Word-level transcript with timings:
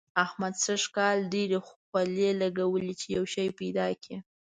احمد 0.25 0.55
سږ 0.65 0.81
کال 0.95 1.17
ډېرې 1.33 1.59
خولې 1.67 2.29
لګوي 2.41 2.91
چي 2.99 3.07
يو 3.17 3.23
شی 3.33 3.47
پيدا 3.59 3.87
کړي. 4.03 4.17